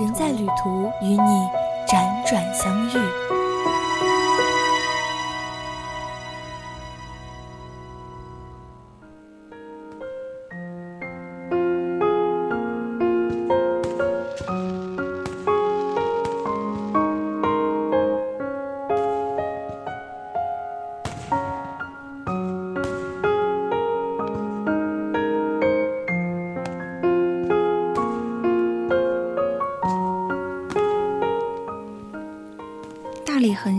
[0.00, 1.48] 人在旅途，与你
[1.86, 3.43] 辗转相遇。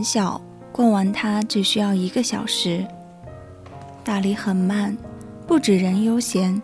[0.06, 0.40] 小，
[0.72, 2.86] 逛完它只需要一个小时。
[4.04, 4.96] 大理很慢，
[5.48, 6.62] 不止人悠闲，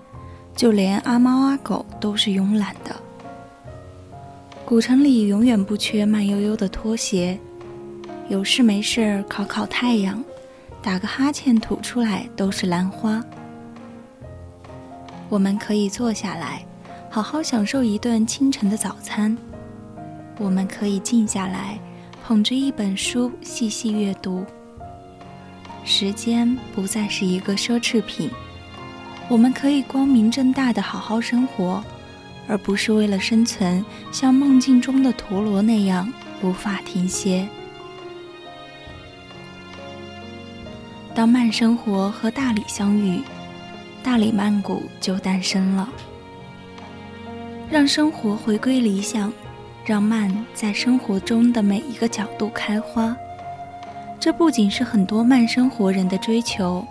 [0.56, 2.96] 就连阿猫阿狗都是慵懒的。
[4.64, 7.38] 古城里永远不缺慢悠悠的拖鞋，
[8.30, 10.24] 有事没事烤烤太阳，
[10.84, 13.22] 打个哈欠吐出来都是兰花。
[15.28, 16.64] 我们可以坐下来，
[17.10, 19.36] 好好享受一顿清晨的早餐。
[20.38, 21.80] 我们可以静下来。
[22.32, 24.46] 捧着一本书细细阅读，
[25.84, 28.30] 时间不再是一个奢侈品，
[29.28, 31.84] 我们可以光明正大的好好生活，
[32.48, 36.10] 而不是为了生存像梦境中的陀螺那样
[36.42, 37.46] 无法停歇。
[41.14, 43.22] 当慢生活和大理相遇，
[44.02, 45.90] 大理曼谷就诞生了，
[47.70, 49.34] 让生活回归理想。
[49.84, 53.16] 让慢在生活中的每一个角度开花，
[54.20, 56.86] 这不仅是很多慢生活人的追求，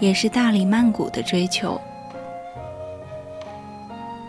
[0.00, 1.80] 也是大理曼谷的追求。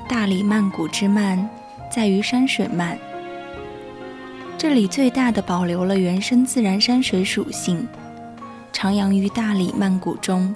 [0.08, 1.50] 大理曼谷之慢，
[1.92, 2.98] 在于山水慢。
[4.58, 7.86] 这里最大的保留了原生自然山水属性，
[8.74, 10.56] 徜徉于大理曼谷中，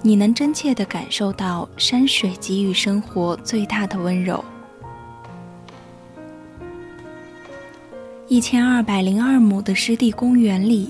[0.00, 4.42] 你能真切地感受到山水给予生活最大的温柔。
[8.32, 10.88] 一千二百零二亩的湿地公园里，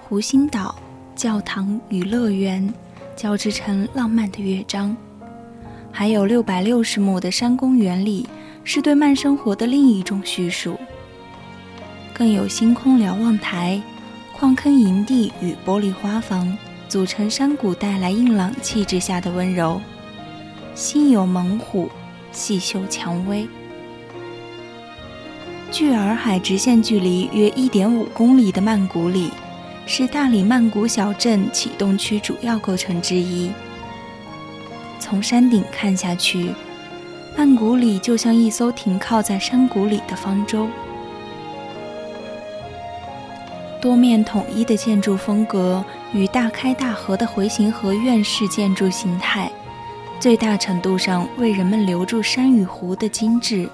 [0.00, 0.74] 湖心岛、
[1.14, 2.72] 教堂与乐园
[3.14, 4.96] 交织成浪漫的乐章；
[5.92, 8.26] 还有六百六十亩的山公园里，
[8.64, 10.80] 是对慢生活的另一种叙述。
[12.14, 13.78] 更有星空瞭望台、
[14.34, 16.56] 矿坑营地与玻璃花房，
[16.88, 19.78] 组成山谷带来硬朗气质下的温柔。
[20.74, 21.90] 心有猛虎，
[22.32, 23.46] 细嗅蔷薇。
[25.70, 29.30] 距洱海直线距离约一点五公里的曼谷里，
[29.86, 33.52] 是大理曼谷小镇启动区主要构成之一。
[34.98, 36.52] 从山顶看下去，
[37.36, 40.66] 曼谷里就像一艘停靠在山谷里的方舟。
[43.80, 45.82] 多面统一的建筑风格
[46.12, 49.50] 与大开大合的回形合院式建筑形态，
[50.18, 53.68] 最大程度上为人们留住山与湖的精致。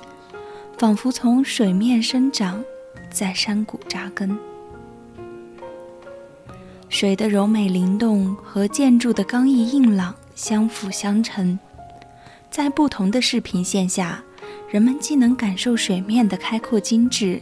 [0.78, 2.62] 仿佛从水面生长，
[3.10, 4.36] 在山谷扎根。
[6.90, 11.58] 水的柔美灵动和建筑的刚毅硬朗相辅相成，
[12.50, 14.22] 在不同的视频线下，
[14.68, 17.40] 人们既能感受水面的开阔精致，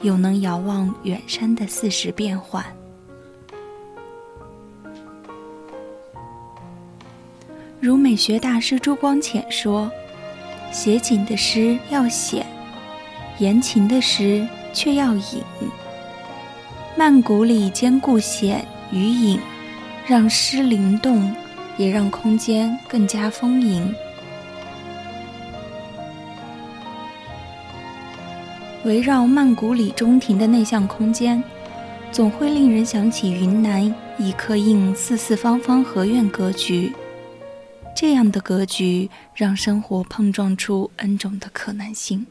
[0.00, 2.64] 又能遥望远山的四时变幻。
[7.78, 9.90] 如美学大师朱光潜说
[10.72, 12.44] ：“写景的诗要显。”
[13.42, 15.42] 言情的诗却要隐，
[16.96, 19.36] 曼谷里兼顾显与隐，
[20.06, 21.34] 让诗灵动，
[21.76, 23.92] 也让空间更加丰盈。
[28.84, 31.42] 围绕曼谷里中庭的内向空间，
[32.12, 36.92] 总会令人想起云南一刻印四四方方合院格局。
[37.96, 42.24] 这样的格局，让生活碰撞出 N 种的可能性。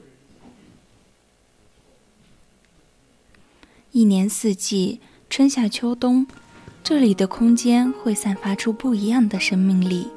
[3.93, 6.25] 一年四季，春夏秋冬，
[6.81, 10.07] 这里的空间会散发出不一样的生命力。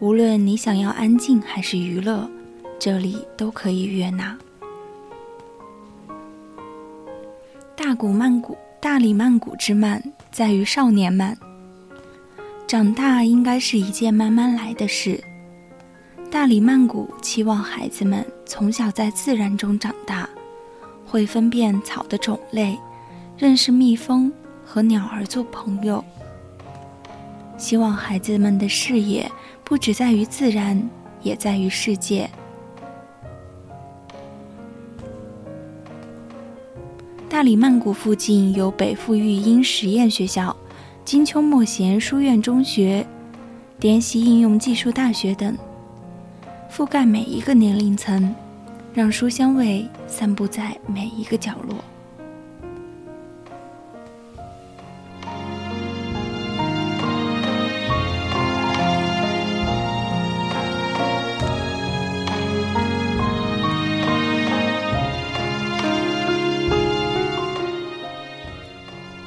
[0.00, 2.26] 无论你想要安静还是娱乐，
[2.78, 4.38] 这里都可以悦纳。
[7.76, 11.36] 大谷曼谷，大理曼谷之慢在于少年慢。
[12.66, 15.22] 长大应该是一件慢慢来的事。
[16.30, 20.26] 大理曼谷期望孩子们从小在自然中长大。
[21.12, 22.74] 会分辨草的种类，
[23.36, 24.32] 认识蜜蜂
[24.64, 26.02] 和鸟儿做朋友。
[27.58, 29.30] 希望孩子们的视野
[29.62, 30.88] 不只在于自然，
[31.20, 32.30] 也在于世界。
[37.28, 40.56] 大理曼谷附近有北附育英实验学校、
[41.04, 43.06] 金秋莫贤书院中学、
[43.78, 45.54] 滇西应用技术大学等，
[46.70, 48.34] 覆盖每一个年龄层。
[48.94, 51.74] 让书香味散布在每一个角落。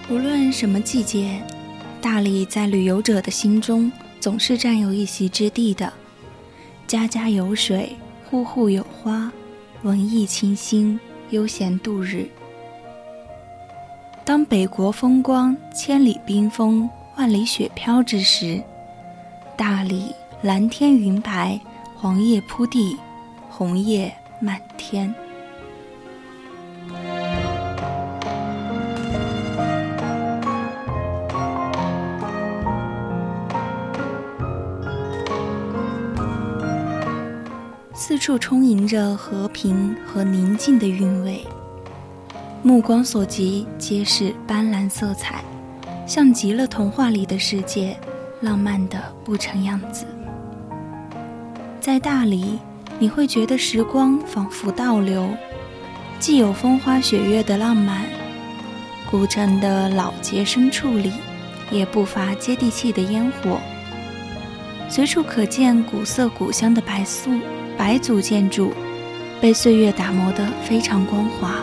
[0.07, 1.41] 无论什么季节，
[1.99, 5.91] 大理在旅游者的心中总是占有一席之地的。
[6.85, 7.95] 家家有水，
[8.29, 9.31] 户户有花。
[9.85, 10.99] 文艺清新，
[11.29, 12.27] 悠闲度日。
[14.23, 18.59] 当北国风光千里冰封，万里雪飘之时，
[19.55, 20.11] 大理
[20.41, 21.61] 蓝天云白，
[21.95, 22.97] 黄叶铺地，
[23.47, 25.13] 红叶满天。
[37.97, 41.47] 四处充盈着和平和宁静的韵味，
[42.61, 45.41] 目光所及皆是斑斓色彩，
[46.05, 47.95] 像极了童话里的世界，
[48.41, 50.05] 浪漫的不成样子。
[51.79, 52.59] 在大理，
[52.99, 55.29] 你会觉得时光仿佛倒流，
[56.19, 58.01] 既有风花雪月的浪漫，
[59.09, 61.13] 古城的老街深处里
[61.71, 63.57] 也不乏接地气的烟火，
[64.89, 67.31] 随处可见古色古香的白素。
[67.77, 68.73] 白族建筑
[69.41, 71.55] 被岁月打磨得非常光滑，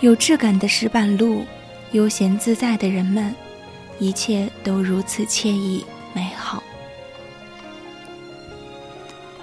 [0.00, 1.44] 有质感的石板路，
[1.92, 3.34] 悠闲自在的人们，
[3.98, 6.62] 一切都如此惬意美好。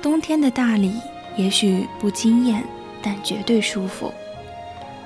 [0.01, 0.93] 冬天的大理
[1.35, 2.63] 也许不惊艳，
[3.01, 4.13] 但绝对舒服。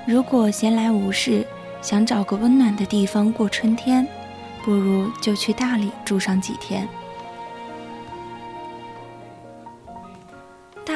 [0.06, 1.44] 如果闲来无事，
[1.80, 4.06] 想找个温暖的地方过春天，
[4.64, 6.88] 不如就去大理住上几天。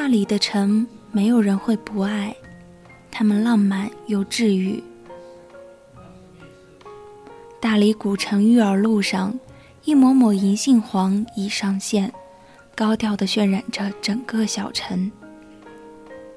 [0.07, 2.33] 大理的城，没有人会不爱，
[3.11, 4.81] 它们浪漫又治愈。
[7.59, 9.37] 大理古城玉儿路上，
[9.83, 12.09] 一抹抹银杏黄已上线，
[12.73, 15.11] 高调地渲染着整个小城。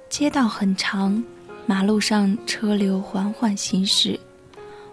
[0.08, 1.22] 街道很长，
[1.64, 4.18] 马路上车流缓缓行驶，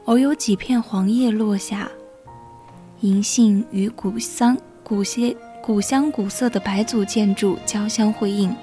[0.06, 1.90] 偶有几片黄叶落下，
[3.00, 5.36] 银杏与古桑古些
[5.68, 8.56] 古香古色的白族建筑交相辉映。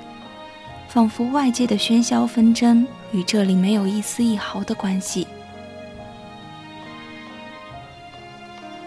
[0.89, 5.27] 仿佛外界的喧嚣纷争与这里没有一丝一毫的关系。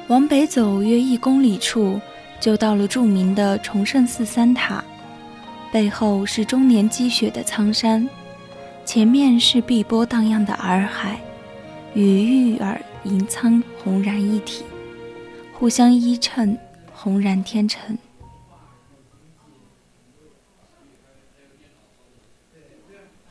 [0.07, 2.01] 往北走约一公里处，
[2.39, 4.83] 就到了著名的崇圣寺三塔，
[5.71, 8.09] 背后是终年积雪的苍山，
[8.83, 11.19] 前面是碧波荡漾的洱海，
[11.93, 14.63] 与玉耳银苍浑然一体，
[15.53, 16.57] 互相依衬，
[16.91, 17.95] 浑然天成。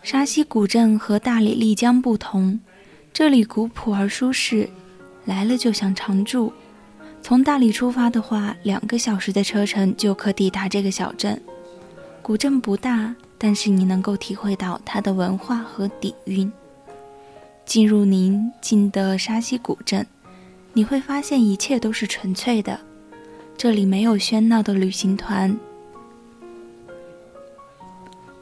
[0.06, 2.60] 沙溪古镇和大理丽江不同，
[3.12, 4.70] 这里古朴而舒适，
[5.24, 6.52] 来了就想常住。
[7.20, 11.42] 从大理出发的话，两个小时的车程就可抵达这个小镇。
[12.22, 16.52] 古镇不大，但是你能够体会到它的文化和底蕴。
[17.64, 20.06] 进入宁静的沙溪古镇，
[20.72, 22.78] 你会发现一切都是纯粹的，
[23.58, 25.58] 这里没有喧闹的旅行团。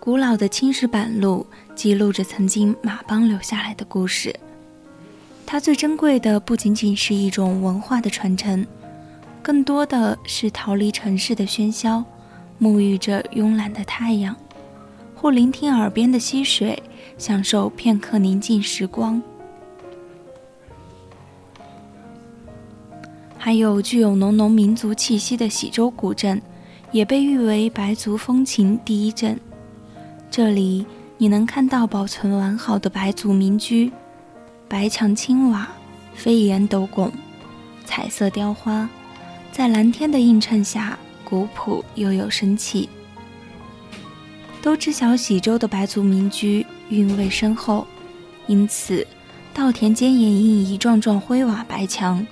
[0.04, 4.38] 古老的青石板路记录着曾经马帮留下来的故事。
[5.46, 8.66] 它最珍贵的不仅仅是一种文化的传承，
[9.42, 12.04] 更多的是逃离城市的喧嚣，
[12.60, 14.36] 沐浴着慵懒的太阳，
[15.14, 16.82] 或聆听耳边的溪水，
[17.16, 19.22] 享受片刻宁静时光。
[23.38, 26.42] 还有具有浓浓民族气息的喜洲古镇，
[26.92, 29.40] 也被誉为白族风情第一镇。
[30.30, 30.84] 这里
[31.16, 33.92] 你能看到保存完好的白族民居，
[34.68, 35.68] 白墙青瓦，
[36.14, 37.12] 飞檐斗拱，
[37.84, 38.88] 彩色雕花，
[39.52, 42.88] 在蓝天的映衬下，古朴又有生气。
[44.60, 47.86] 都知晓喜洲的白族民居韵味深厚，
[48.46, 49.06] 因此
[49.52, 52.26] 稻田间掩映一幢幢灰瓦白墙，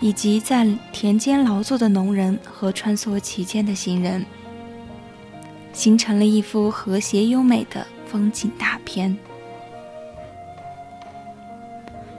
[0.00, 4.26] 以及在田间劳作的农人和穿梭其间的行人。
[5.74, 9.14] 形成了一幅和谐优美的风景大片。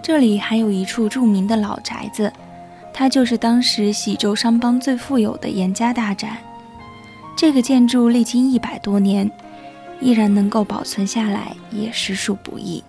[0.03, 2.31] 这里还有一处著名的老宅子，
[2.93, 6.37] 它就是当时喜州商帮最富有的严家大宅。
[7.35, 9.29] 这个建筑历经一百多年，
[9.99, 12.83] 依然能够保存下来，也实属不易。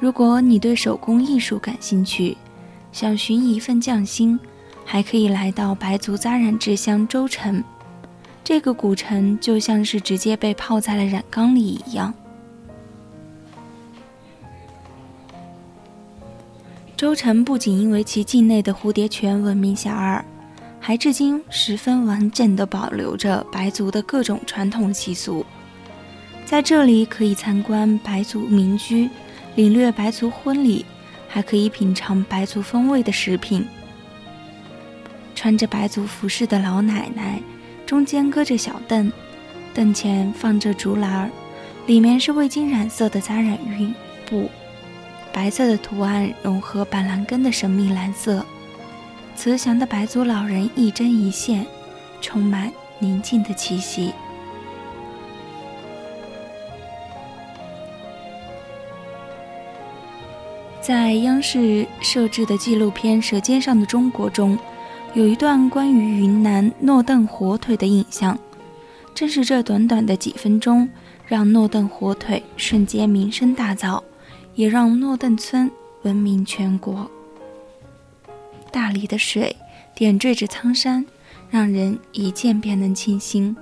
[0.00, 2.36] 如果你对手工艺术感兴趣，
[2.90, 4.38] 想寻一份匠心，
[4.84, 7.62] 还可以来到白族扎染之乡州城。
[8.44, 12.12] 这个古城就像是直接被泡在了染缸里一样。
[16.96, 20.22] 周城不仅因为其境内的蝴蝶泉闻名遐迩，
[20.78, 25.44] 还至今十分完整地保留着白族的各种传统习俗。
[26.44, 29.08] 在这里可以参观白族民居，
[29.54, 30.84] 领略白族婚礼，
[31.28, 33.66] 还可以品尝白族风味的食品。
[35.34, 37.40] 穿着白族服饰的老奶奶，
[37.92, 39.12] 中间搁着小凳，
[39.74, 41.30] 凳前放着竹篮儿，
[41.84, 43.92] 里面是未经染色的扎染缨
[44.24, 44.48] 布。
[45.30, 48.46] 白色的图案融合板蓝根的神秘蓝色，
[49.36, 51.66] 慈祥的白族老人一针一线，
[52.22, 54.14] 充满宁静的气息。
[60.80, 64.58] 在央视摄制的纪录片《舌尖上的中国》中，
[65.14, 68.38] 有一段关于云南诺邓火腿的影像，
[69.14, 70.88] 正是这短短的几分钟，
[71.26, 74.02] 让诺邓火腿瞬间名声大噪。
[74.54, 75.70] 也让诺邓村
[76.02, 77.10] 闻名全国。
[78.70, 79.56] 大理的水
[79.94, 81.06] 点缀着苍山，
[81.50, 83.56] 让人一见便能倾心。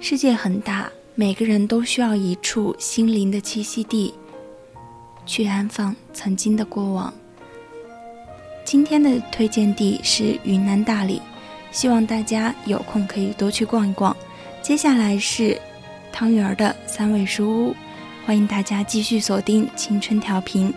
[0.00, 4.14] 世界很大，每个人都需要一处心灵的栖息地，
[5.26, 7.12] 去安放曾经的过往。
[8.66, 11.22] 今天的推荐地是云南大理，
[11.70, 14.14] 希望大家有空可以多去逛一逛。
[14.60, 15.58] 接下来是。
[16.12, 17.76] 汤圆儿的三味书屋，
[18.24, 20.72] 欢迎大家继续锁定青春调频。